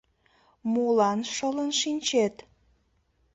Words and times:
Молан 0.71 1.19
шылын 1.33 1.71
шинчет! 1.79 2.35